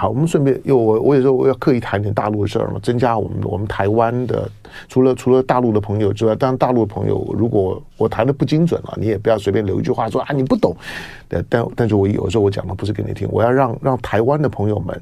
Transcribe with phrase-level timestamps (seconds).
[0.00, 4.50] 好，我们顺便因为我我有时候我要刻意谈点大陆的事儿嘛，增加我们我们台湾的
[4.88, 10.74] 除了除了大陆的朋友之外，当然大陆的朋友如果我谈的不精准了，你也不要随便留一句话说啊你不懂，
[11.28, 14.98] 但但但是我有时候我讲的不是给你听，我要让让台湾的朋友们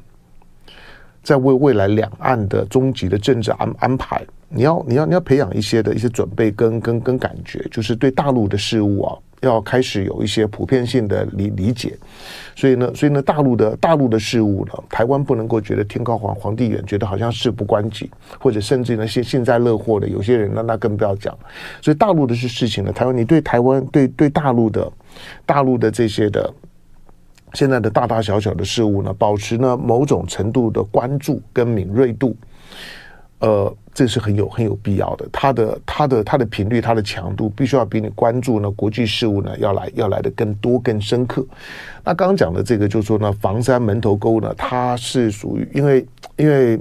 [1.23, 9.17] 在为未来两岸的终极的政治安安排，你要你要你要培养一些的一些准备跟跟跟感觉，就是对大陆的事物啊。
[9.43, 11.97] 要开始有一些普遍性的理理解，
[12.57, 21.33] 所以呢，所以呢，大陆的大陆的事物呢，台湾不能够觉得天高皇皇帝远，觉得好像事不关己，或者甚至那些幸灾乐祸的有些人呢，那更不要讲。
[21.81, 24.93] 所以大陆的是事情呢，台湾你对台湾对对大陆的
[25.47, 26.53] 大陆的这些的
[27.55, 32.37] 现在的大大小小的事物呢，保持呢某种程度的关注跟敏锐度，
[33.41, 33.75] 呃。
[33.95, 41.45] 这是很有很有必要的，它的它的它的频率，它的强度，必须要比你关注呢国际事务呢要来要来的更多更深刻。
[42.05, 46.75] 那刚刚讲的这个，就是说呢，房山门头沟呢，它是属于因为因为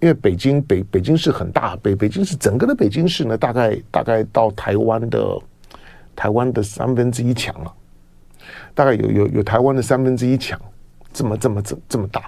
[0.00, 5.38] 因为北京北北京市很大，北北京市整个的北京市呢，大概大概到台湾的
[6.14, 7.72] 台湾的三分之一强了，
[8.74, 10.60] 大概有有有台湾的三分之一强，
[11.12, 12.22] 这么这么这这么大。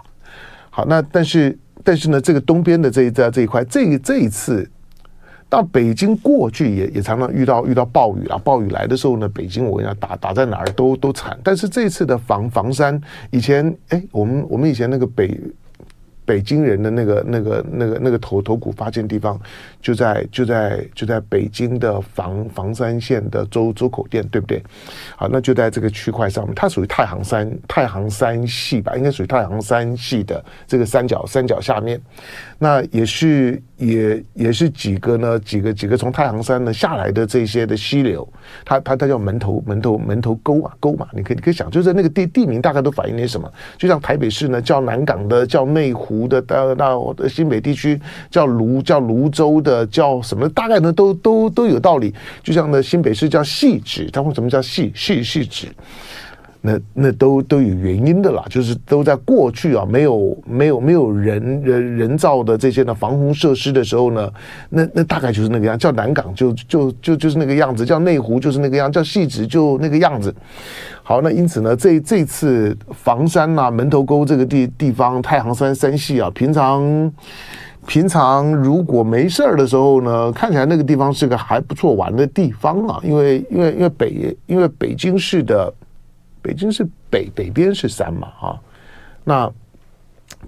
[0.71, 1.59] 好，那但是。
[1.85, 4.71] 但是呢，这个东边的这一在这一块，这这一次
[5.49, 11.37] 到北京过去也也常常遇到遇到暴雨啊，暴雨来的时候呢，北京我跟你讲打打在哪儿都都惨。
[11.43, 13.01] 但是这次的房房山，
[13.33, 15.37] 以前哎，我们我们以前那个北。
[16.25, 19.41] 北京人的那个、那个、那个、那个头头骨发现地方，
[19.81, 24.63] 就在就在就在北京的房房山县的周周口店，对不对？
[25.17, 32.01] 好，那就在这个区块上面，它属于太行山太行山系吧，应该属于太行山系的这个山脚山脚下面。
[32.63, 35.37] 那也是也也是几个呢？
[35.41, 38.27] 几个几个从太行山呢下来的这些的溪流，
[38.65, 43.53] 它它它叫门头门头门头沟啊沟嘛，你可以你可以想，就是那个地地名大概都反映点什么？
[43.77, 50.49] 就像台北市呢叫南港的，叫内湖的，到到新北地区叫芦叫泸州的，叫什么？
[50.51, 52.15] 大概呢都都都有道理。
[52.45, 55.67] 就像呢新北市叫汐止，它为什么叫汐汐汐止？
[56.65, 64.31] 那那都都有原因的啦，就是都在过去啊，没有没有没有人人人造的这些呢防洪设施的时候呢，
[64.69, 70.33] 那那大概就是那个样，叫南港就就就就是那个样子，叫内湖就是那个样，叫汐止就那个样子。
[71.03, 77.13] 好，那因此呢，这这次房山啊、门头沟这个地地方，太行山山系啊，平常
[77.89, 85.75] 平常如果没事儿的时候呢，看起来那个地方是个还不错玩的地方啊，因为因为因为北因为北京市的。
[86.43, 88.61] 北京是北北边是山嘛，啊，
[89.25, 89.51] 那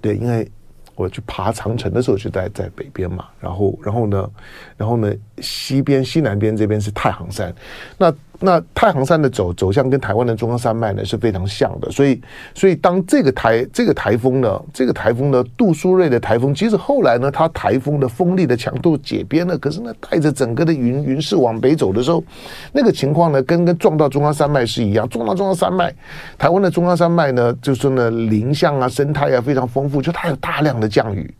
[0.01, 0.47] 对，因为
[0.93, 4.29] 我去爬长城的时候就在在北边嘛，然后然后呢，
[4.77, 7.51] 然后呢，西边西南边这边是太行山，
[7.97, 8.13] 那。
[8.39, 12.21] 那太行山的走走向跟台湾的中央山脉呢是非常像的，所以
[12.53, 22.23] 所以当这个台这个台风呢，这个台风呢，杜苏芮的台风，即使后来呢，它台风的风力的强度解编了，可是呢，带着整个的云云势往北走的时候，
[22.71, 25.93] 那个情况呢，跟跟撞到中央山脉是一样，撞到中央山脉，
[26.37, 31.33] 台湾的中央山脉呢，就是呢，林相啊，生态啊非常丰富，就它有大量的降雨。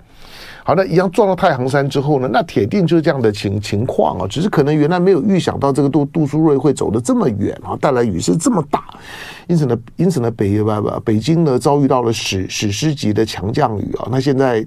[0.67, 8.83] 好，那一样撞到太行山之后呢，那铁定就是这样的情情况啊，只是可能原来没有预想到这个杜杜苏芮会走得这么远啊，带来雨势这么大，
[9.45, 14.65] 因此呢， 因此呢，北北北京呢遭遇到了史史诗级的强降雨啊，那现在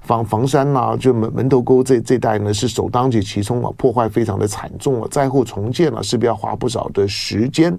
[0.00, 7.78] 房房山呐、就门门头沟这这带呢是首当其冲啊，破坏非常的惨重啊，灾后重建啊，势必要花不少的时间。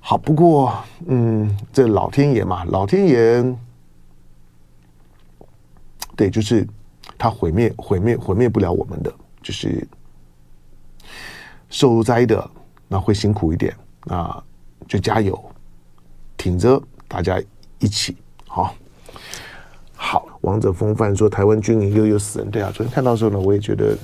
[0.00, 0.74] 好，不过
[1.06, 3.54] 嗯，这老天爷嘛，老天爷。
[6.16, 6.66] 对，就是
[7.18, 9.86] 他毁灭、毁灭、毁灭不了我们的，就是
[11.68, 12.48] 受灾的
[12.88, 13.74] 那会辛苦一点
[14.06, 14.42] 啊，
[14.86, 15.38] 就加油，
[16.36, 17.42] 挺着，大家
[17.78, 18.16] 一起
[18.46, 18.74] 好。
[19.96, 23.96] 好，王者风范说台湾军营又有死人，对啊，昨天看到的时候呢，我也觉得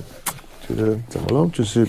[0.67, 1.49] 觉得怎么了？
[1.53, 1.87] 就是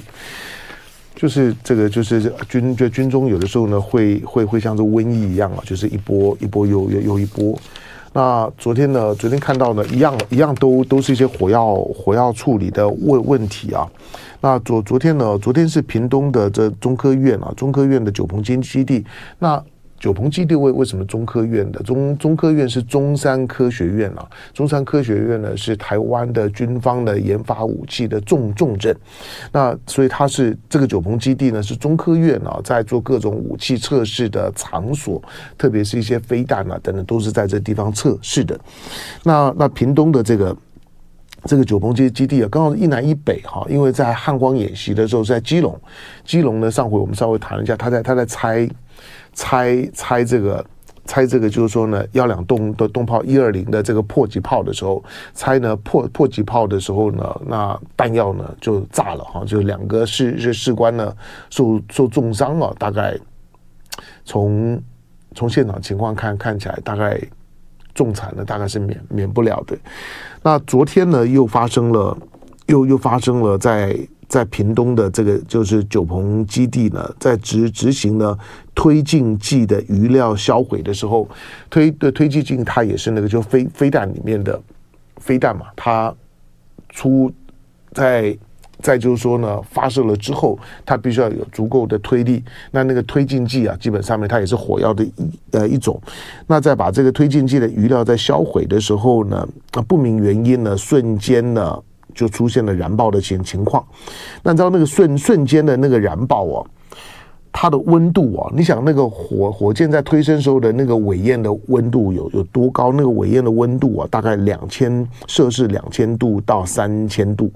[1.17, 7.59] 就是这个就是军就军中有的时候呢，会会会像这瘟疫一样啊，就是一波一波又又又一波。
[8.13, 9.15] 那昨天呢？
[9.15, 13.89] 昨天看到呢，一样一样都都是一些火药火药处理的问问题啊。
[14.41, 15.39] 那昨昨天呢？
[15.39, 19.05] 昨天是屏东的这中科院啊，中科院的九鹏基基地
[19.39, 19.63] 那。
[20.03, 24.29] 九鹏基地为为什么中科院的中中科院是中山科学院啊？
[24.53, 28.93] 中山科学院呢是台湾的军方的研发武器的重重镇，
[29.53, 35.23] 那所以它是这个九鹏基地呢是中科院啊在做各种武器测试的场所，
[35.57, 38.59] 特别是一些飞弹啊等等都是在这地方测试的。
[39.23, 40.57] 那那屏东的这个
[41.45, 45.81] 这个九鹏基基地啊，刚好一南一北哈，因为在汉光演习的时候是在基隆，
[46.25, 48.69] 基隆呢上回我们稍微谈了一下，他在他在拆。
[49.35, 50.65] 拆拆这个
[51.05, 55.03] 拆这个就是说呢，幺两洞的洞炮一二零的这个迫击炮的时候，
[55.35, 61.15] 拆呢迫迫击炮的时候呢，那弹药呢就炸了哈，就两个士士士官呢
[61.51, 63.19] 受受重伤了，大概
[64.25, 64.81] 从
[65.35, 67.21] 从现场情况看看起来，大概
[67.95, 69.77] 重残的大概是免免不了的。
[70.43, 72.17] 那昨天呢又发生了，
[72.67, 73.99] 又又发生了在。
[74.33, 78.35] 在屏东的这个就是九鹏基地呢，在执执行呢
[78.75, 81.29] 推进剂的余料销毁的时候，
[81.69, 84.59] 推的推进剂它也是那个就飞飞弹里面的
[85.19, 86.15] 飞弹嘛，它
[86.89, 87.31] 出
[87.93, 88.35] 在
[88.81, 95.13] 在就是说呢发射了之后，它必须要有足够的推力，那那个推进剂啊，基本上面它也是火药的一
[95.51, 96.01] 呃一种，
[96.47, 101.79] 那在把这个推进剂的余料在销毁的时候呢，啊不明原因呢，瞬间呢。
[102.15, 103.85] 就出现了燃爆的情情况，
[104.43, 106.67] 那你知道那个瞬瞬间的那个燃爆哦，
[107.53, 112.93] 它的温度哦，你想那个火火箭在推升时候的那个尾焰的温度有有多高？
[112.93, 117.53] 那个尾焰的温度啊，大概两千摄氏两千度到三千度，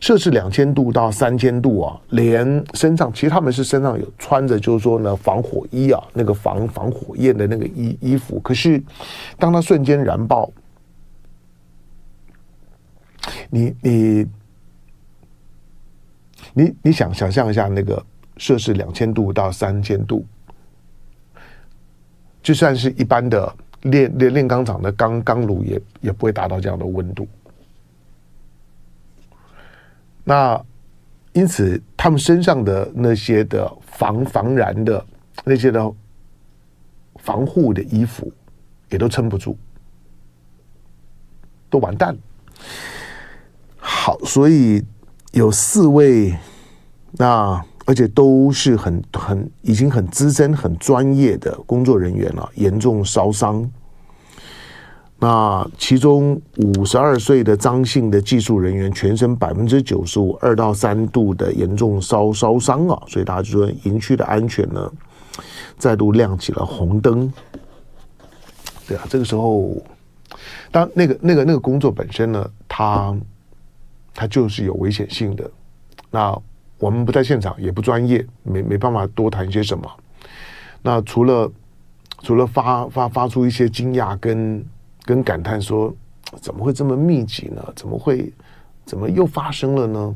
[0.00, 8.82] 摄氏两千度到三千度啊，连身上其实他们是身上有穿着就是说呢防火衣啊，那个防防火焰的那个衣衣服，可是
[9.38, 10.50] 当它瞬间燃爆。
[13.50, 14.26] 你你
[16.54, 18.04] 你你想想象一下，那个
[18.36, 20.26] 摄氏两千度到三千度，
[22.42, 27.28] 就算是一般的炼炼炼钢厂的钢钢炉，也也不会达到这样的温度。
[30.24, 30.60] 那
[31.32, 35.04] 因此，他们身上的那些的防防燃的
[35.44, 35.92] 那些的
[37.16, 38.32] 防护的衣服，
[38.90, 39.56] 也都撑不住，
[41.70, 42.20] 都完蛋了。
[44.04, 44.82] 好，所以
[45.30, 46.36] 有四位，
[47.12, 53.70] 那而且都是很很已经很资深、很专业的工作人员了，严重烧伤。
[55.20, 63.00] 那其中五十二岁的张姓的技术人员，全身百分之九十五二到三度的严重烧烧伤啊！
[63.06, 64.92] 所以大家就说营区的安全呢，
[65.78, 67.32] 再度亮起了红灯。
[68.88, 69.80] 对啊，这个时候，
[70.72, 73.16] 当那个那个那个工作本身呢，他。
[74.14, 75.50] 它就是有危险性的，
[76.10, 76.38] 那
[76.78, 79.90] 我们不在现场，也不专业，没没办法多谈些什么。
[80.82, 81.50] 那除了
[82.22, 84.64] 除了发发发出一些惊讶跟
[85.04, 85.94] 跟感叹，说
[86.40, 87.72] 怎么会这么密集呢？
[87.76, 88.32] 怎么会
[88.84, 90.14] 怎么又发生了呢？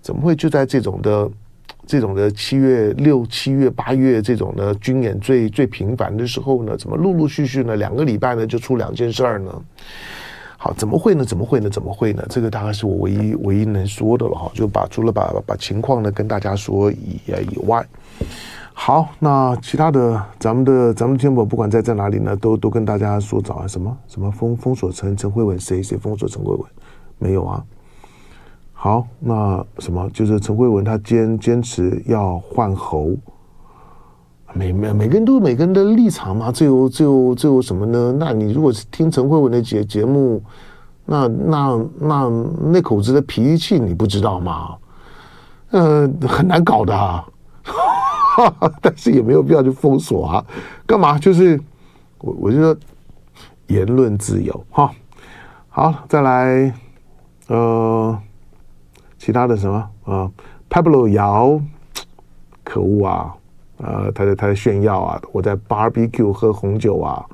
[0.00, 1.30] 怎么会就在这种的
[1.86, 6.76] 这种的七月六七月八月这种的军演最最频繁的时候呢？
[6.76, 7.76] 怎么陆陆续续呢？
[7.76, 9.62] 两个礼拜呢就出两件事儿呢？
[10.60, 11.24] 好，怎么会呢？
[11.24, 11.70] 怎么会呢？
[11.70, 12.26] 怎么会呢？
[12.28, 17.20] 这个大概是我唯一唯一能说的了哈，就把除了把把情况呢跟大家说以
[17.52, 17.86] 以外，
[18.72, 26.64] 好，那其他的咱们的咱们天宝不管在在哪里呢，都都跟大家说早啊，什么什么封封锁陈陈慧文谁谁封锁陈慧文
[27.18, 27.64] 没有啊？
[28.72, 33.12] 好，那什么就是陈慧文他坚坚持要换侯。
[34.54, 38.14] 每每每个人都有每个人的立场嘛，这有这有这有什么呢？
[38.18, 40.42] 那你如果是听陈慧文的节节目，
[41.04, 42.30] 那那那
[42.72, 44.76] 那口子的脾气你不知道吗？
[45.70, 47.24] 呃，很难搞的啊，
[48.80, 50.44] 但是也没有必要去封锁啊，
[50.86, 51.18] 干嘛？
[51.18, 51.60] 就是
[52.20, 52.76] 我我就说
[53.66, 54.90] 言论自由哈。
[55.68, 56.74] 好，再来
[57.48, 58.18] 呃，
[59.18, 60.32] 其他的什么啊、呃、
[60.70, 61.60] Pablo 瑶，
[62.64, 63.34] 可恶啊！
[63.78, 67.24] 呃，他在他在炫耀啊，我在 barbecue 喝红酒啊，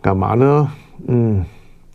[0.00, 0.70] 干嘛呢？
[1.08, 1.44] 嗯，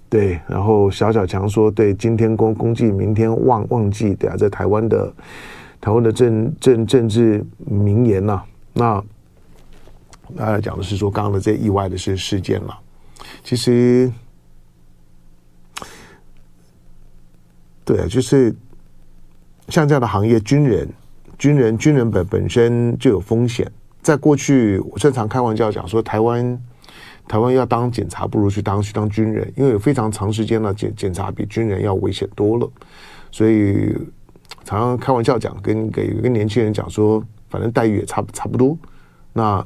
[0.10, 0.38] 对。
[0.50, 5.14] 然后小小强说，对，今天公公祭，明天忘忘记，对啊，在台湾的
[5.80, 8.46] 台湾的政政政治名言呐、啊。
[8.74, 9.04] 那
[10.36, 12.78] 大家讲的是说，刚刚的这意外的事事件了。
[13.46, 14.12] 其实，
[17.86, 18.54] 对啊，就是
[19.70, 20.86] 像这样的行业，军人。
[21.42, 23.68] 军人军人本本身就有风险，
[24.04, 26.62] 在过去我经常开玩笑讲说，台湾
[27.28, 32.72] 台湾要当警察不如去当去当军人，因为有非常长时间了，检检查比军人要危险多了，
[33.32, 33.92] 所以
[34.64, 38.78] 常常开玩笑讲，跟给一个年轻人讲说，反正待遇也差差不多。
[39.34, 39.66] 那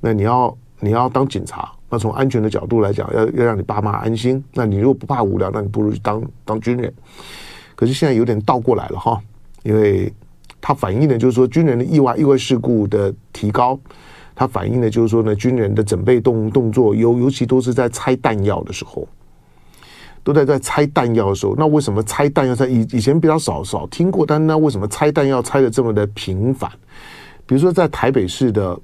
[0.00, 4.44] 那你要你要当警察，那从安全的角度来讲，要要让你爸妈安心。
[4.52, 6.92] 那你如果不怕无聊，那你不如去当当军人。
[7.74, 9.18] 可是现在有点倒过来了哈，
[9.62, 10.12] 因为。
[10.66, 13.78] 它反映的就是说，军人的意外意外事故的提高，
[14.34, 19.06] 它反映的就是说呢，军人的准备动动作，尤尤其都是在拆弹药的时候，
[20.22, 21.54] 都在在拆弹药的时候。
[21.58, 24.24] 那为什么拆弹药在以以前比较少少听过？
[24.24, 26.70] 但那为什么拆弹药拆的这么的频繁？
[27.44, 28.80] 比如说在台北市的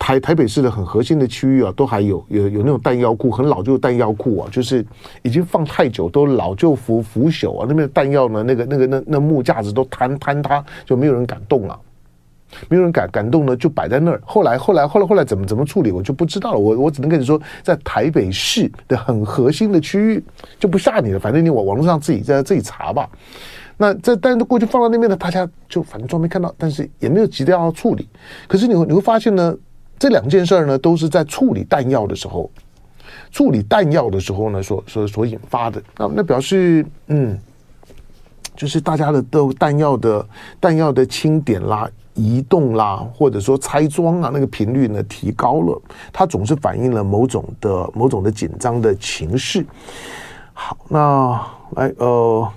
[0.00, 4.84] 台台北市的很核心的区域啊，都还有有有那种弹药库，很老旧的弹药库啊，就是
[5.20, 7.66] 已经放太久，都老旧腐腐朽啊。
[7.68, 11.78] 那边的弹药呢，那个那个那那木架子都坍坍塌，就没有人敢动啊，
[12.70, 14.18] 没有人敢敢动呢，就摆在那儿。
[14.24, 16.58] 后来后来后来后来怎么怎么处理，我就不知道了。
[16.58, 20.24] 我我只能跟你说，在台北市的很核心的区域
[20.58, 23.06] 就不吓你了，反正你网网络上自己在自己查吧。
[23.76, 28.08] 那这但是过去放到那边的，大家就反正装没看到，但是也没有急着要处理。
[28.48, 29.54] 可是你会你会发现呢。
[30.00, 32.50] 这两件事儿呢，都是在处理弹药的时候，
[33.30, 35.82] 处理弹药的时候呢，所所所引发的。
[35.98, 37.38] 那那表示，嗯，
[38.56, 40.26] 就是大家的都弹药的
[40.58, 45.78] 弹药的清点啦、移动啦，或者说拆装啊，那个频率呢提高了，
[46.10, 49.66] 它总是反映了某种的某种的紧张的情绪。
[50.54, 52.48] 好，那来呃，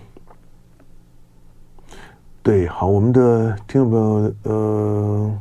[2.42, 5.40] 对，好，我们的听众朋友呃。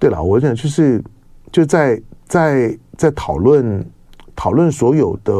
[0.00, 1.04] 对了，我想就是
[1.52, 3.86] 就在在在讨论
[4.34, 5.32] 讨论所有的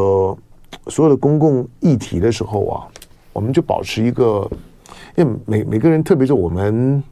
[0.90, 2.86] 所有的公共议题的时候啊，
[3.32, 4.46] 我们就保持一个，
[5.16, 7.02] 因为每每个人，特别是我们，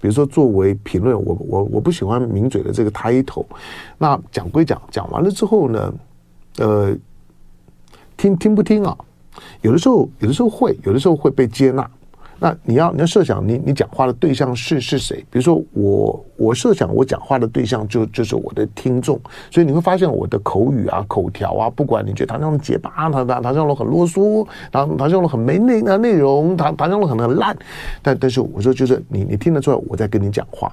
[0.00, 3.46] 比如说作为评论，我我我不喜欢名嘴的这个 title。
[3.98, 5.94] 那讲归讲，讲完了之后呢，
[6.58, 6.96] 呃，
[8.16, 8.96] 听听不听啊？
[9.60, 11.90] 有的时候有的时候会，有的时候会被接纳。
[12.38, 15.16] 那你要你要设想你你讲话的对象是是谁？
[15.30, 19.18] 比如说我我设想我讲话的对象就就是我的听众，
[19.50, 27.56] 所以你会发现我的口语啊口条啊，不管你觉得唐湘龙结巴，他他唐湘龙很啰嗦，唐唐湘龙很没内内容，唐唐湘龙很很烂，
[28.02, 30.70] 但但是我说就是你你听得出来我在跟你讲话，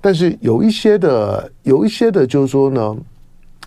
[0.00, 2.96] 但是有一些的有一些的就是说呢。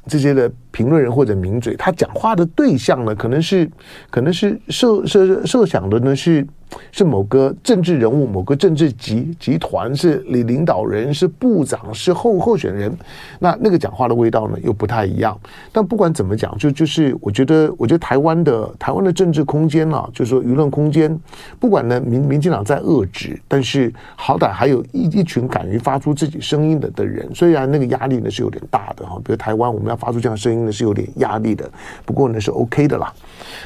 [0.09, 3.69] 这些的评论人或者名嘴，他讲话的对象呢，可能是
[4.09, 6.47] 可能是设设设想的呢是
[6.91, 12.95] 是某个政治人物、某个政治集集团，是领领导人、是部长、是候候选人。
[13.39, 15.37] 那那个讲话的味道呢又不太一样。
[15.71, 21.19] 但不管怎么讲，就就是我觉得，我觉得台湾的台湾的政治空间啊，就是说舆论空间，
[21.59, 27.29] 不管呢民民进党在遏制，但是好歹还有一一群敢于发出自己声音的的人。
[27.35, 29.97] 虽然那个压力呢是有点大的哈，比如台湾我们要。
[29.97, 31.67] 发出这样声音呢，是有点压力的，
[32.05, 33.11] 不过呢是 OK 的啦。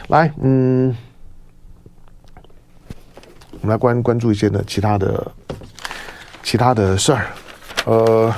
[0.07, 0.95] 来，嗯，
[3.61, 5.31] 我们来关关注一些呢其他的
[6.43, 7.27] 其他的事儿。
[7.85, 8.33] 呃，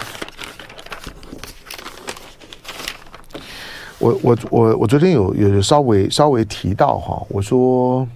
[3.99, 8.07] 我我我我昨天有有稍微稍微提到哈，我说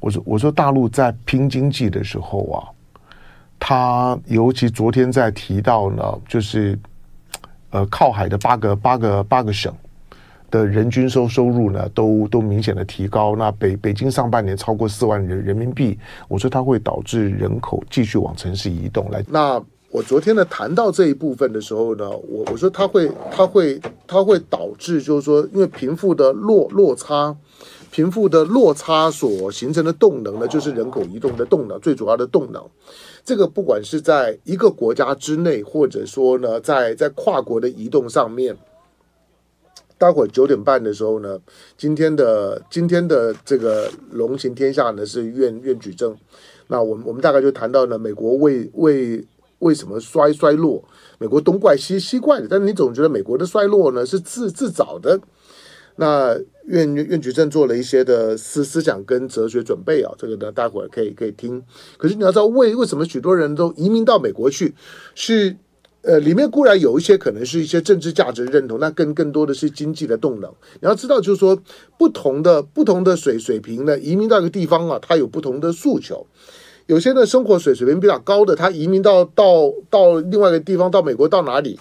[0.00, 2.58] 我说我说大陆在拼经济的时候啊，
[3.58, 6.78] 他尤其昨天在提到呢，就是。
[7.70, 9.74] 呃，靠海的八个八个八个省
[10.54, 13.34] 的人均收收入呢，都都明显的提高。
[13.34, 19.20] 那北北京上半年超过四万人人民币，我说它会导致人口继续往城市移动来。
[19.28, 27.36] 那我昨天呢谈到这一部分的时候呢，我我说它会它会它会导致，就是说，因为贫富的落落差，
[27.90, 32.62] 贫富的落差所形成的动能呢，就是人口移动的动能，最主要的动能。
[33.24, 38.56] 这个不管是在一个国家之内，或者说呢，在在跨国的移动上面，
[39.96, 41.38] 待会儿九点半的时候呢，
[41.76, 46.16] 今天的今天的这个龙行天下呢是愿愿举证，
[46.68, 49.24] 那我们我们大概就谈到了美国为为
[49.60, 50.84] 为什么衰衰落，
[51.18, 55.20] 美国东怪西西怪的，但是你总觉得美国的衰落呢是自自找的。
[55.96, 56.36] 那
[56.66, 61.62] 愿愿举证做了一些的思思想跟哲学准备啊，这个呢，待会儿可以可以听。
[61.96, 64.74] 可是你要知道，为为什么许多人都移民到美国去？
[65.14, 65.56] 是
[66.04, 70.50] 呃，里面固然有一些可能是一些政治价值认同，那更更多的是经济的动能。
[70.80, 71.58] 你要知道，就是说
[71.98, 76.26] 不同的不同的水水平呢，移民到一个地方啊，它有不同的诉求。
[76.86, 81.78] 有些呢，生活水水平比较高的，他移民到到到另外一个地方，到美国到哪里？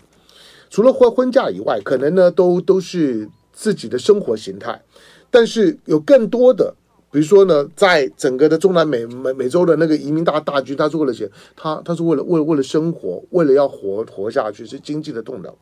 [0.70, 3.30] 除了婚婚嫁以外，可能呢都都是。
[3.56, 4.82] 自己的生活形态，
[5.30, 6.74] 但是有更多的，
[7.14, 15.54] 比如说呢，在整个的中南美美美洲的那个移民大大军，他是为了钱，他他是为了为了为了生活，为了要活活下去，是经济的动能。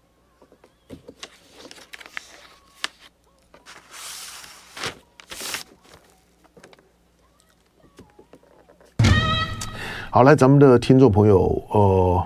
[10.09, 12.25] 好，来，咱们的听众朋友，呃，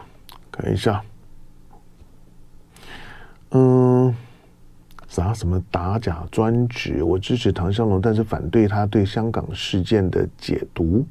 [0.52, 1.04] 看一下，
[3.50, 4.16] 嗯。
[5.16, 7.02] 啥什么打假专职？
[7.02, 11.06] 我支持唐湘龙，但是反对他对香港事件的解读。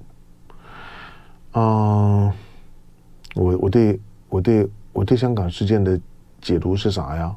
[1.53, 2.31] 啊、
[3.35, 5.99] 我我对我对我对香港事件的
[6.39, 7.35] 解读是啥呀？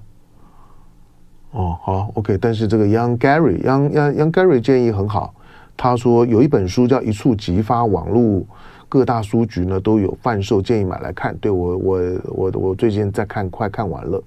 [1.51, 2.37] 哦，好，OK。
[2.37, 5.33] 但是这个 Young Gary，Young Young Young Gary 建议很好。
[5.77, 8.45] 他说有一本书叫《一触即发网络
[8.89, 11.33] 各大书局呢都有贩售，建议买来看。
[11.37, 14.21] 对我我我我最近在看，快看完了。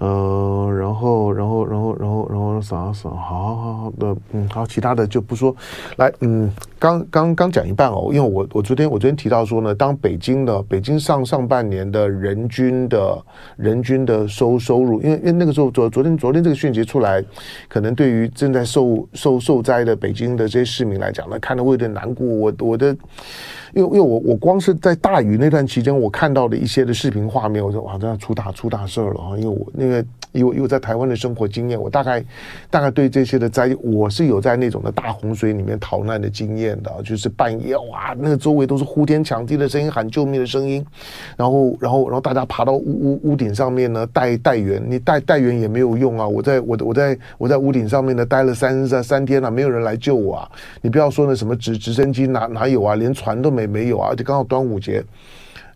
[0.00, 5.54] 呃，然后，然后，然后，然后，然后啥啥，好好好的，嗯，好，其他的就不说。
[5.98, 13.22] 来，嗯，刚刚刚讲一半哦，因为我我昨天我昨天提到说呢，当北京的北京上上半年的人均的
[13.56, 17.22] 人均的收收入，因为因为那个时候昨昨天昨天这个讯息出来，
[17.68, 22.26] 可能对于正在受受受灾的北京的这些市民来讲呢，看得会有点难过。
[22.26, 22.96] 我我的。
[23.72, 29.38] 因为因为我我光是在大雨那段期间，我看到的一些的视频画面，我说哇，这要出大出大事了啊！
[29.38, 29.89] 因为我那。
[30.32, 32.24] 因为因为在台湾的生活经验，我大概
[32.70, 40.86] 大概对这些的灾，我是有在那种的大洪水里面逃难的经验的，就是半夜哇，那个周围都是呼天抢地的声音，喊救命的声音，
[41.36, 46.28] 然后然后然后大家爬到屋屋屋顶上面呢，带带援，你带带援也没有用啊！
[46.28, 50.50] 我在我我在我在屋顶上面呢待了三三三天了，没有人来救我啊！
[50.80, 54.10] 你不要说那什么直直升机哪哪有啊，连船都没没有啊！
[54.10, 55.02] 而且刚好端午节。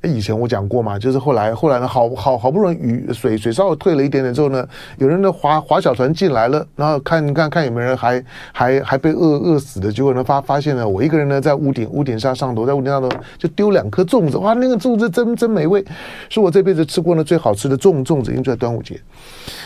[0.05, 4.67] 以前我讲过嘛，就是后来后来呢，好好好不容易雨水水稍微退了一点点之后呢，
[4.99, 13.09] 有人呢划划小船进来了，然后看看看有没有人还还还被饿饿死的，结果呢发发现呢，我一个人呢在屋顶屋顶上上头，在屋顶上头
[13.39, 15.85] 就丢两颗粽子，哇，那个粽子真真美味，
[16.29, 19.01] 是我这辈子吃过的最好吃的粽粽子，因为在端午节。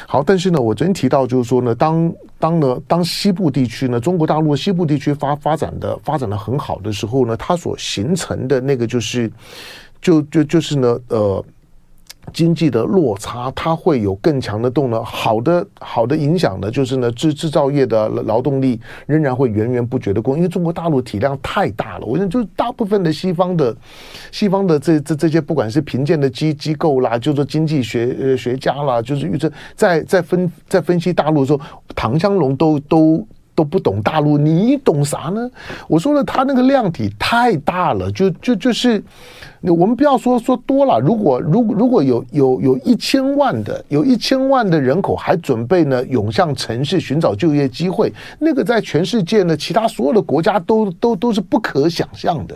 [0.07, 9.31] 好，但是呢，我昨天提到就是说呢，当当呢当西部地区呢，中国大陆西部地区发发展的发展的很好的时候呢，它所形成的那个就是。
[10.01, 11.45] 就就就是呢，呃，
[12.33, 15.03] 经济的落差，它会有更强的动能。
[15.05, 22.07] 好的，好的影响呢，就是呢，制制造业的劳动力仍然会源源不绝的供，因为中国大陆体量太大了。
[22.07, 23.77] 我想，就大部分的西方的
[24.31, 31.61] 西方的这这这些，不管是评鉴的机机构啦，就是经济学呃学家啦，就是预测在在分在分析大陆的时候，
[31.95, 33.27] 唐湘龙都都。
[33.59, 35.51] 都不懂大陆，你懂啥呢？
[35.89, 39.03] 我说了，他那个量体太大了，就就就是，
[39.63, 41.01] 我们不要说说多了。
[41.01, 52.55] 如果如果如果有有有一千万的有一千万的人口还准备呢涌向城市寻找就业机会，那个在全世界呢其他所有的国家都都都是不可想象的。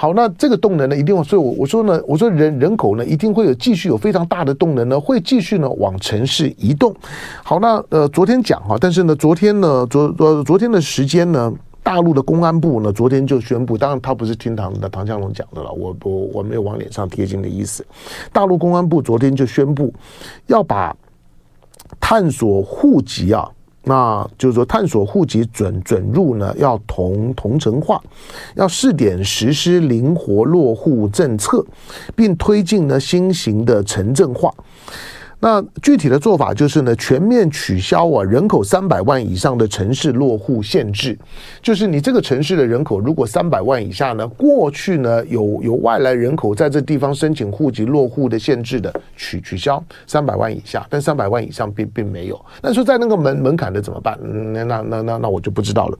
[0.00, 6.94] 好，那这个动能呢，一定会，所以我我说呢，我说人人口呢，一定会有继续有非常大的动能呢，会继续呢往城市移动。
[7.42, 17.84] 好，那呃，昨天讲哈，但是呢，昨天呢，昨昨昨天的时间呢，大陆的公安部呢，昨天就宣布，当然他不是听唐的唐湘龙讲的了，我我我没有往脸上贴金的意思。
[18.32, 19.92] 大陆公安部昨天就宣布，
[20.46, 20.96] 要把
[21.98, 23.50] 探索户籍啊。
[23.84, 28.00] 那就是说，探索户籍准准入呢，要同同城化，
[28.54, 31.64] 要试点实施灵活落户政策，
[32.14, 34.52] 并推进呢新型的城镇化。
[35.40, 41.16] 那具体的做法就是呢，全面取消啊人口三百万以上的城市落户限制。
[41.62, 52.44] 就是你这个城市的人口如果三百万以下呢，过去呢有有外来人口在这地方申请户籍落户的限制的取取消三百万以下，但三百万以上并并没有。
[52.60, 54.18] 那说在那个门门槛的怎么办？
[54.52, 55.98] 那那那那那我就不知道了。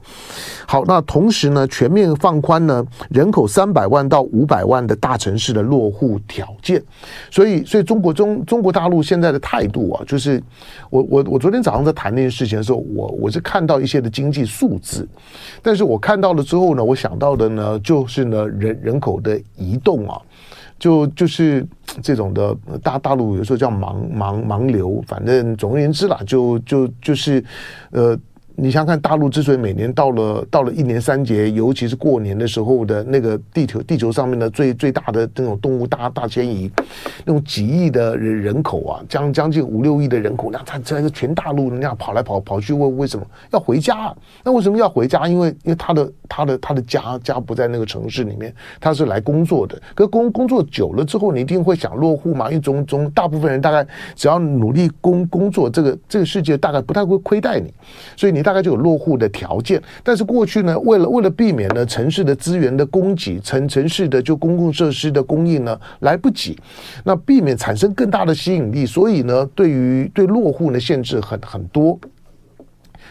[0.67, 6.83] 好，那同时呢，全面放宽呢人口三百万到五百万的大城市的落户条件。
[7.31, 9.28] 所以，所以中国中中国大陆现在。
[9.31, 10.41] 的态度啊，就是
[10.89, 15.07] 我我我昨天早上在谈那件事情的时候，我我是看到一些的经济数字，
[15.61, 20.21] 但是我看到了之后呢，我想到的呢，就是呢人人口的移动啊，
[20.77, 21.65] 就就是
[22.01, 27.43] 这种的大大陆有时候叫盲盲盲流，反正总而言之啦，就就就是
[27.91, 28.17] 呃。
[28.61, 36.69] 你想想看大陆之所以每年到了到了一年三节，尤其是过年的时候的那个地球地球上面的最最大的那种动物大大迁移，
[37.23, 44.17] 那种几亿的人人口啊，将将近五六亿的人口，那他这是全大陆那样跑来跑跑去，为为什么要回家啊？
[44.43, 45.25] 那为什么要回家？
[45.25, 49.81] 因为因为他的他的他的家家不在那个城市里面，他是来工作的。
[49.95, 52.49] 可工工作久了之后，你一定会想落户嘛？
[52.49, 57.73] 因为总总大部分人大概只要努力工工作，这个这个世界大概不太会亏待你，
[58.17, 58.43] 所以你。
[58.49, 66.57] 大概就有落户的条件，但是过去呢，为了为了避免呢城市的资源的供给，城城市的就公共设施的供应呢来不及，
[67.03, 71.99] 那避免产生更大的吸引力，所以呢，对于对落户呢限制很很多。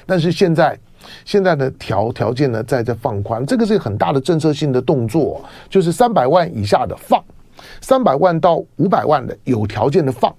[0.07, 0.77] 但是现在
[1.25, 7.23] 现在的条条件呢在在放宽，这个是很大的政策性的动作，就是三百万以下的放，
[7.81, 10.35] 三百万到五百万的有条件的放。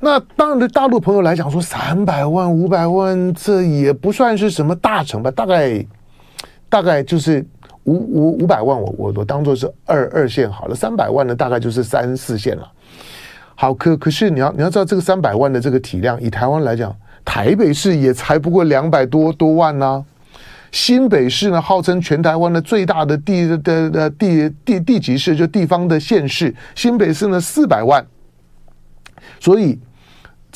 [0.00, 5.30] 那当然，对大陆朋友来讲，说三百万、五百万，这也不算是什么大城吧？
[5.32, 5.86] 大概
[6.68, 7.44] 大概就是
[7.82, 10.74] 五五五百万，我我我当做是二二线好了。
[10.74, 12.70] 三百万呢，大概就是三四线了。
[13.56, 20.04] 好，可可是你要你要知道，这个三百万的这个体量，以台湾来讲，台北市也才不过两百多多万呢、
[20.70, 26.54] 新北市呢，号称全台湾的最大的地的的地地地级市，就地方的县市。
[26.76, 28.06] 新北市呢，四百万，
[29.40, 29.76] 所以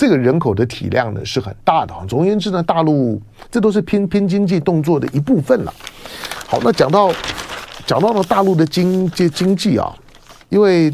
[0.03, 1.95] 这个人口的体量呢是很大的。
[2.09, 5.73] 总而言之呢，大陆这都是拼拼经济动作的一部分了。
[6.45, 7.13] 好，那讲到
[7.87, 9.95] 讲到了大陆的经济经济啊，
[10.49, 10.93] 因为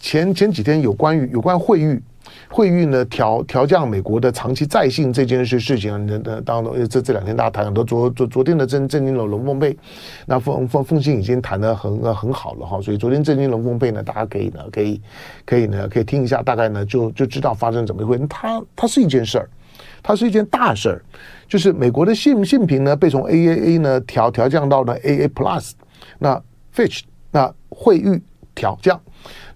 [0.00, 2.02] 前前几天有关于有关汇率。
[2.48, 9.76] 惠誉呢调调降美国的长期债信这件事事情，那那当然这这两天大家谈很多，昨昨昨天的震震惊了龙凤配，
[10.26, 15.00] 那凤凤凤信已经谈得很很好了哈，所以昨天震惊龙凤配呢，大家可以呢可以
[15.44, 18.26] 可以呢可以听一下，大概呢就就知道发生怎么一回事。
[18.28, 19.48] 它它是一件事儿，
[20.02, 21.02] 它是一件大事儿，
[21.46, 25.72] 就是美国的信信评呢被从 AAA 呢调调降到了 AA Plus，
[26.18, 26.40] 那
[26.74, 28.22] Fitch 那惠誉
[28.54, 29.00] 调降。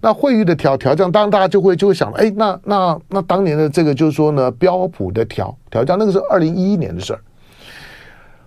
[0.05, 7.21] 那惠誉的调调降，当然大家就会就会想，哎，那那那当年的这个就是说呢，标普的调调降，那个是二零一一年的事儿。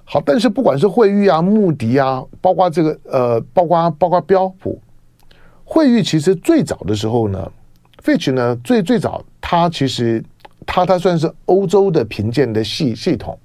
[0.03, 4.77] 好，但是不管是惠誉啊、穆迪啊，包括这个呃，包括包括标普，
[5.63, 7.49] 惠誉其实最早的时候呢
[8.03, 10.21] ，Fitch 呢最最早它其实
[10.65, 13.39] 它它算是欧洲的评鉴的系系统，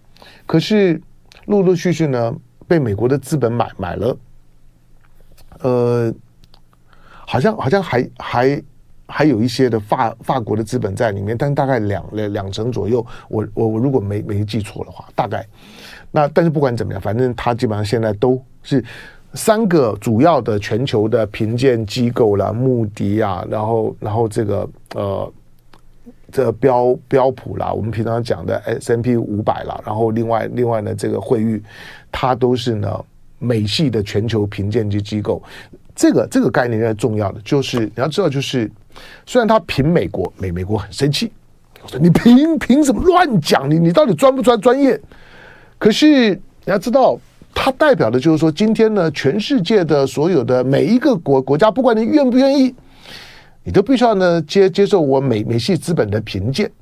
[0.46, 1.00] 可是
[1.46, 2.34] 陆陆续续呢
[2.66, 4.16] 被美国的资本买买了，
[5.60, 6.12] 呃。
[7.30, 8.62] 好像好像还还
[9.06, 13.06] 还有一些的法法国的资本在里面，但大概两两两成左右。
[13.28, 15.46] 我我我如果没没记错的话，大概
[16.10, 18.84] 那但是不管怎么样，反正它基本上现在都是
[19.34, 25.32] 三个主要的全球的评鉴机构啦，穆迪啊，然后然后这个呃
[26.32, 31.62] 这标标普啦，我们平常讲的 S M P 五百啦，然后另外另外呢这个惠誉，
[32.10, 33.04] 它都是呢
[33.38, 35.40] 美系的全球评鉴机机构。
[36.00, 38.70] 这个这个概念是重要的，就是你要知道，就是
[39.26, 41.30] 虽然他评美国，美美国很生气，
[41.82, 43.70] 我说你凭凭什么乱讲？
[43.70, 44.98] 你你到底专不专专业？
[45.76, 47.20] 可是你要知道，
[47.54, 52.74] 它代表的就是说，今天呢，全世界的所有的每一个国国家，不管你愿不愿意，
[53.62, 56.72] 你都必须要呢接接受我美美系资本的评鉴，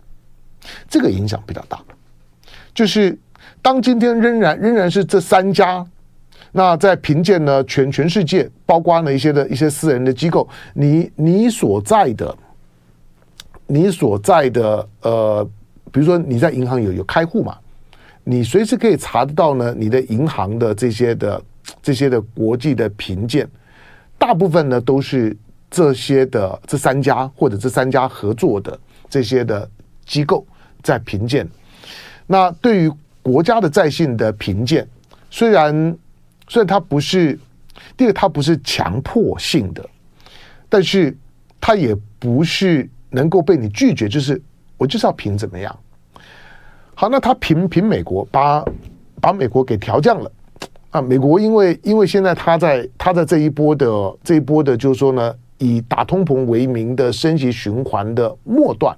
[0.88, 1.80] 这个影响比较大。
[2.72, 3.18] 就是
[3.60, 5.84] 当今天仍然仍然是这三家。
[6.52, 12.36] 那在评鉴呢，全全世界，包括呢一些的一些私人的机构，你你所在的，
[13.66, 15.48] 你所在的呃，
[15.92, 17.56] 比如说你在银行有有开户嘛，
[18.24, 21.42] 你随时可以查得到呢，你的银行的这些的
[21.82, 23.46] 这些的国际的评鉴，
[24.16, 25.36] 大部分呢都是
[25.70, 28.78] 这些的这三家或者这三家合作的
[29.10, 29.68] 这些的
[30.06, 30.46] 机构
[30.82, 31.46] 在评鉴。
[32.26, 34.88] 那对于国家的在信的评鉴，
[35.30, 35.96] 虽然
[36.48, 37.38] 所以它不是，
[37.96, 39.88] 第二，它不是强迫性的，
[40.68, 41.16] 但是
[41.60, 44.40] 它也不是能够被你拒绝，就是
[44.76, 45.78] 我就是要评怎么样。
[46.94, 48.64] 好，那他评评美国，把
[49.20, 50.32] 把美国给调降了
[50.90, 51.00] 啊！
[51.00, 53.86] 美国因为因为现在他在他在这一波的
[54.24, 58.96] 这一波的，就是说呢，以打通膨为名的升级循环的末段。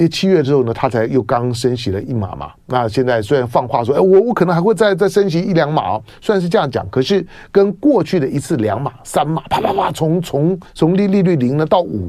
[0.00, 2.50] 因为七月之后呢，他才又刚升息了一码嘛。
[2.64, 12.08] 那现在虽然放话说，哎，我我可能还会再再升息一两码哦，虽然是这样讲，可是跟过去的一次两码、三码，啪啪啪，从从从利利率零呢到五，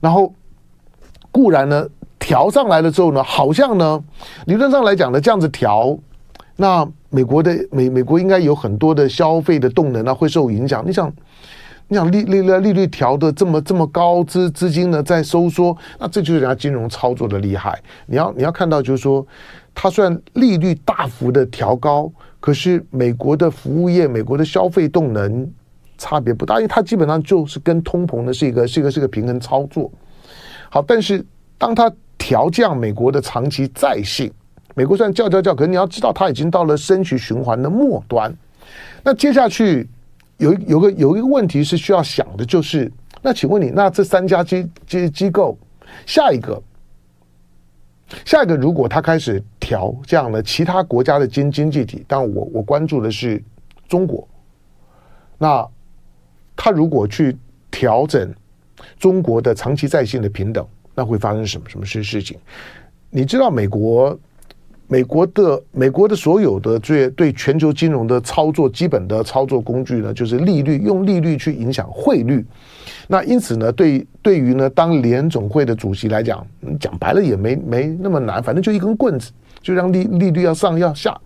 [0.00, 0.32] 然后
[1.30, 1.86] 固然呢
[2.18, 4.02] 调上来了之后呢，好像呢
[4.46, 5.94] 理论上来讲呢，这样子调，
[6.56, 10.82] 那美国的美美国应该有很多的消费的动能啊会受影响。
[10.86, 11.12] 你想？
[11.86, 17.78] 你想利利率利率调的这么这么高，资资金呢在收缩，那这就是人家金融操作的厉害。
[18.06, 19.24] 你要你要看到，就是说，
[19.74, 25.46] 它虽然利率大幅的调高，可是美国的服务业、美国的消费动能
[25.98, 29.92] 差别不大，因为它基本上就是跟通膨的是一个是一个是一个平衡操作。
[30.70, 31.22] 好，但是
[31.58, 34.32] 当它调降美国的长期债性，
[34.74, 38.34] 美国虽然叫叫叫，可是你要知道，它已经到了升息循环的末端。
[39.02, 39.86] 那接下去。
[40.38, 42.90] 有有个有一个问题是需要想的，就是
[43.22, 45.56] 那请问你，那这三家机机机构，
[46.06, 46.60] 下一个
[48.24, 53.42] 下一个，如果他开始调这样的其他国家的经经济体，但我我关注的是
[53.88, 54.26] 中国，
[55.38, 55.66] 那
[56.56, 57.36] 他如果去
[57.70, 58.34] 调整
[58.98, 62.38] 中国的长期在线的平等，那会发生什么什么事事情？
[63.10, 64.18] 你知道美国？
[64.86, 72.44] 美国的美国的所有的最对全球金融的操作基本的操作工具呢，就是利率，用利率去影响汇率。
[73.08, 76.46] 那因此呢，对对于呢，当联总会的主席来讲，
[76.78, 81.18] 讲白了也没没那么难，反正就一根棍子，就让利利率要上要下。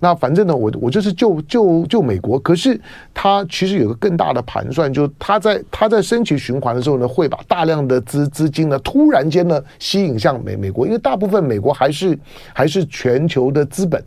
[0.00, 2.80] 那反正呢，我我就是救救救美国，可是
[3.14, 12.18] 他其实有个更大的盘算，就他在他在升级循环的时候呢，会把大量的资资金呢突然间呢吸引向美美国，因为大部分美国还是
[12.52, 14.02] 还是全球的资本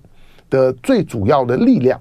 [0.49, 1.99] 的最主要的力量。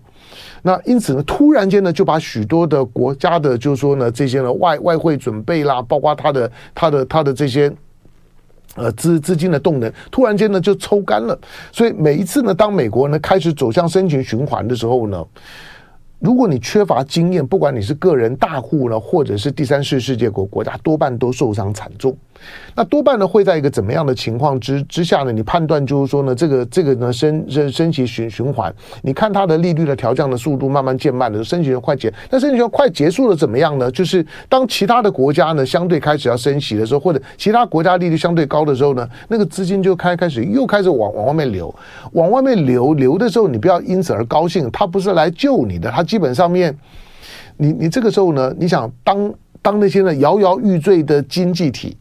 [0.63, 7.73] 那因此呢，突然间呢，就把许多的国家的，就是说呢，这些呢外外汇准备啦，包括他的、他的、他的这些，
[8.79, 11.39] 呃资资金的动能，突然间呢就抽干了。
[11.73, 15.23] 所以每一次呢，当美国呢开始走向升息循环的时候呢。
[16.21, 22.17] 如果你缺乏经验，不管你是个人大户呢，或者是第三世世界国国家，多半都受伤惨重。
[22.75, 25.33] 那多半呢会在一个怎么样的情况之之下呢？
[25.33, 28.73] 你判断就是说呢，这个这个呢升升升息循循环，
[29.03, 33.91] 你看它的利率的调降的速度慢慢渐慢的，升息快结，那升息快结束了怎么样呢？
[33.91, 41.75] 就是当其他的国家呢相对开始要升息的时候，或者其他国家利率相对高的时候呢，那个资金就开开始又开始往往外面流，
[42.13, 46.77] 往外面流流的时候，你不要因此而高兴，它不是来救你的，它基本上面，
[47.57, 51.97] 你你这个时候呢，你想当当那些呢摇摇欲坠的经济体，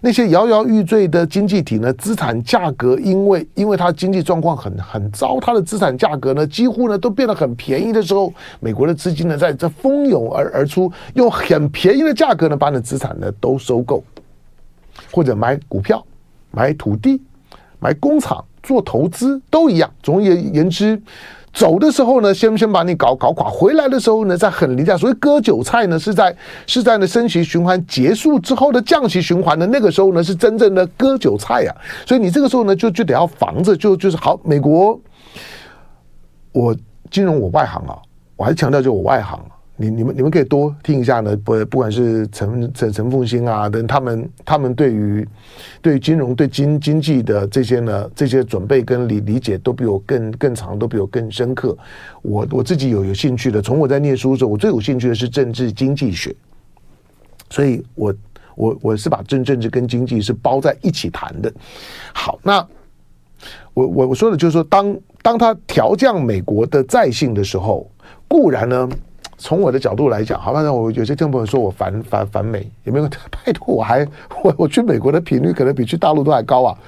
[0.00, 14.02] 那些摇摇欲坠的经济体呢，资产价格因为因为它经济状况很很糟，它的资产价格呢几乎呢都变得很便宜的时候，美国的资金呢在这蜂拥而而出，用很便宜的价格呢把你的资产呢都收购，
[15.10, 16.04] 或者买股票、
[16.50, 17.20] 买土地、
[17.80, 18.44] 买工厂。
[18.66, 19.90] 做投资都一样。
[20.02, 21.00] 总而言之。
[21.52, 24.94] 走的时候呢，先先把你搞搞垮；回来的时候呢，再很离价。
[24.94, 31.80] 所以割韭菜呢，是在是在呢升息循环结束之后的降息循环的那个时候呢，是真正的割韭菜呀、啊。
[32.06, 34.38] 所以你这个时候呢，就就得要防着，就就是好。
[34.44, 35.00] 美国，
[36.52, 36.76] 我
[37.10, 37.96] 金融我外行啊，
[38.36, 39.40] 我还是强调就我外行。
[39.78, 45.28] 你你们你们可以多听一下呢，不不管是陈陈陈凤兴啊等他们他们对于
[45.82, 51.76] 对于金融对经经济的这些呢这些准备跟理理解都比我更更长，都比我更深刻。
[52.22, 56.34] 我我自己有有兴趣的，从我在念书的时候，我最有兴趣的是政治经济学，
[57.50, 58.14] 所以我
[58.54, 61.52] 我我是把政政治跟经济是包在一起谈的。
[62.14, 62.66] 好，那
[63.74, 67.90] 我我我说的就是说，当当他调降美国的债性的时候，
[68.26, 68.88] 固然呢。
[69.38, 73.08] 从我的角度来讲，好，反正我有些听朋友说我反反反美，有没有？
[73.44, 74.06] 拜托，我还
[74.42, 76.78] 我我去美国的频率可能比去大陆都还高啊。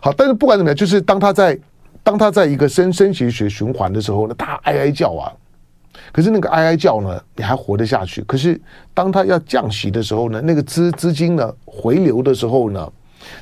[0.00, 1.58] 好，但是不管怎么样，就是当他在
[2.02, 5.32] 当他在一个升升息学循环的时候呢，他哀哀叫啊。
[6.12, 8.20] 可是那个哀哀叫呢，你还活得下去。
[8.22, 8.60] 可是
[8.92, 12.92] 当他要降息的时候呢，那个资资金呢回流的时候呢，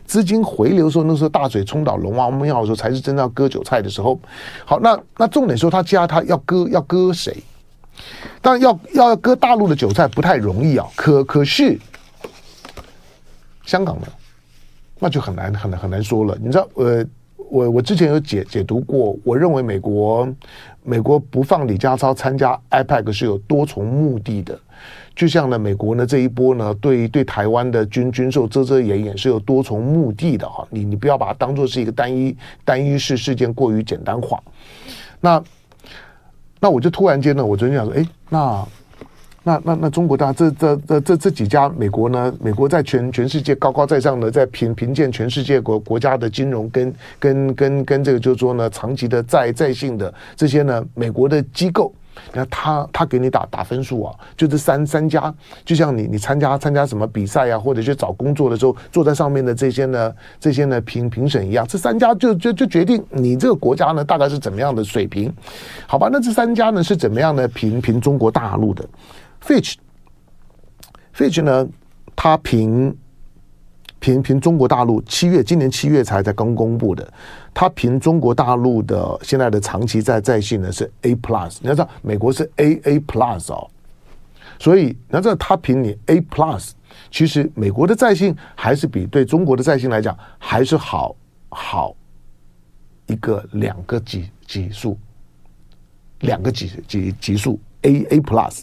[0.04, 4.18] 资金回流的时候，那时候大水冲倒龙王庙的时候，才是真正要割韭菜的时候。
[4.64, 7.36] 好，那那重点说他加他要割要割谁？
[8.40, 11.78] 当然要要割大陆的韭菜不太容易啊，可可是
[13.64, 14.06] 香港呢，
[14.98, 16.36] 那就很难很难很难说了。
[16.40, 17.04] 你知道，呃，
[17.48, 20.28] 我我之前有解解读过，我认为美国
[20.82, 24.58] 美国不放李家超参加 IPEC 是有多重目的的，
[25.14, 34.42] 就像呢，美国呢这一波呢对对台湾的军军售遮遮掩掩是有多重目的的哈，你你不要把它当做是一个单一单一事事件过于简单化，
[35.20, 35.42] 那。
[36.62, 38.64] 那我就突然间呢，我昨天想说，哎，那
[39.42, 42.32] 那那那中国大这这这这这几家美国呢？
[42.40, 51.92] 美国在全全世界高高在上的，在评评鉴全世界国国家的金融跟跟跟跟这个就是说呢，长期的债债性的这些呢，美国的机构。
[52.32, 55.32] 那他他给你打打分数啊，就这三三家，
[55.64, 65.32] 就像你你参加参加什么比赛啊，或者去找工作的时候，坐在上面的这些呢，这些呢评评审一样，这三家就就就决定你这个国家呢大概是怎么样的水平，
[65.86, 66.08] 好吧？
[66.12, 68.84] 那这三家呢是怎么样的评评中国大陆的
[69.44, 69.74] ？Fitch
[71.14, 71.66] Fitch 呢，
[72.14, 72.96] 他评。
[74.00, 77.08] 评评中国大陆七月，今年七月才才刚公布的，
[77.54, 83.68] 他评中国大陆的现在的长期债债信呢是 A plus，你要知道美国是 A A plus 哦，
[84.58, 86.70] 所以你要知道他评你 A plus，
[87.10, 91.14] 其实美国的债信还是比对中国的债信来讲还是好
[91.50, 91.94] 好
[93.06, 94.98] 一个两个级级数，
[96.20, 98.62] 两个级级级数 A A plus。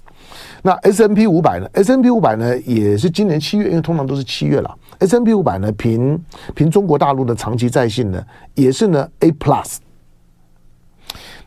[0.61, 4.77] 那 S&P 五百呢？S&P 五百呢也是今年七月，因为通常都是七月了。
[4.99, 6.21] S&P 五百呢凭
[6.53, 8.23] 凭中国大陆的长期在信呢
[8.55, 9.77] 也是呢 A plus。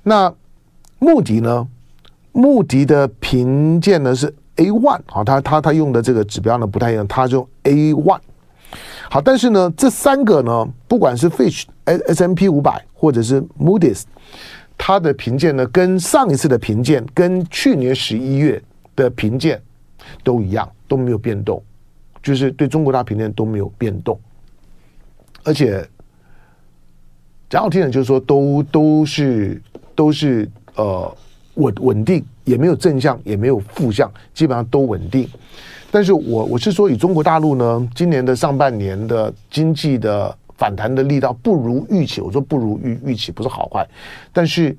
[0.03, 0.33] 那
[0.99, 1.67] 穆迪呢？
[2.33, 8.21] 穆迪的评鉴呢是 A one，好，他他他用的这个指标呢不太一样，他就 A one。
[9.11, 14.05] 好，但是呢这三个呢，不管是 Fitch smp 五百或者是 Moody's，
[14.77, 18.63] 它的评鉴呢跟上一次的评鉴跟去年十一月
[18.97, 19.61] 的评鉴
[20.25, 21.63] 都一样，都没有变动。
[22.23, 24.17] 就是对中国大评论都没有变动，
[25.43, 25.85] 而且
[27.51, 29.61] 讲好听点，就是说都都是
[29.97, 31.17] 都是呃
[31.55, 35.29] 稳稳定，也没有正向，也没有负向，基本上都稳定。
[35.91, 43.85] 但是我我是说，以中国大陆呢，今年的上半年的经济的反弹的力道不如预期，我说不如预预期不是好坏，
[44.33, 44.77] 但是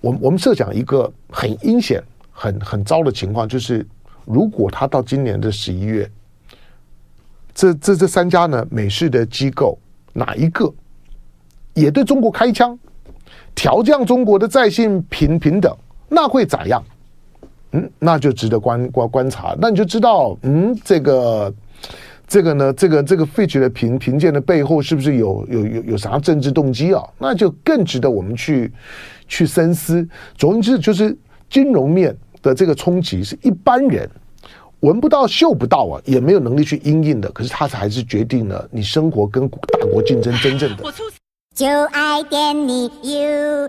[0.00, 3.84] 我我们设想一个很阴险、很很糟的情况，就是
[4.24, 6.08] 如果他到今年的十一月，
[7.52, 9.76] 这这这三家呢美式的机构
[10.12, 10.72] 哪一个
[11.74, 12.78] 也对中国开枪，
[13.52, 15.76] 调降中国的在线平平等，
[16.08, 16.80] 那会咋样？
[17.72, 19.56] 嗯，那就值得观观观察。
[19.58, 21.52] 那你就知道，嗯，这个。
[22.30, 27.02] 这个呢，这个这个 Fitch 的评评鉴的背后是不是有有有有啥政治动机啊？
[27.18, 28.72] 那就更值得我们去
[29.26, 30.08] 去深思。
[30.38, 31.18] 总之，就是
[31.50, 34.08] 金融面的这个冲击是一般人
[34.78, 37.28] 闻不到、嗅不到啊，也没有能力去因应的。
[37.32, 39.58] 可是它还是决定了你生活跟大
[39.92, 40.84] 国竞争真正的。
[41.52, 43.68] 就爱点你 UFO